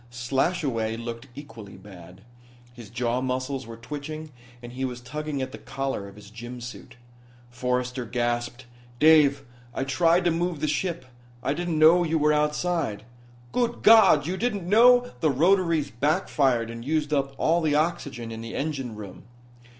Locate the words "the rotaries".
15.21-15.91